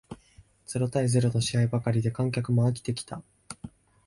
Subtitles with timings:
[0.65, 3.21] ゼロ対ゼロの試合ばかりで観客も飽きてきた